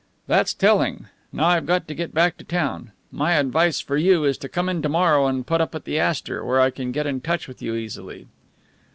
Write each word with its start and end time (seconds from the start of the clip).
"That's 0.25 0.55
telling. 0.55 1.09
Now 1.31 1.45
I've 1.49 1.67
got 1.67 1.87
to 1.87 1.93
get 1.93 2.11
back 2.11 2.35
to 2.37 2.43
town. 2.43 2.91
My 3.11 3.33
advice 3.33 3.79
for 3.81 3.97
you 3.97 4.23
is 4.23 4.35
to 4.39 4.49
come 4.49 4.67
in 4.67 4.81
to 4.81 4.89
morrow 4.89 5.27
and 5.27 5.45
put 5.45 5.61
up 5.61 5.75
at 5.75 5.85
the 5.85 5.99
Astor, 5.99 6.43
where 6.43 6.59
I 6.59 6.71
can 6.71 6.91
get 6.91 7.05
in 7.05 7.21
touch 7.21 7.47
with 7.47 7.61
you 7.61 7.75
easily." 7.75 8.25